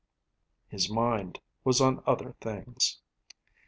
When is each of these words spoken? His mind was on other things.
His 0.67 0.89
mind 0.89 1.39
was 1.63 1.79
on 1.79 2.01
other 2.07 2.35
things. 2.41 3.01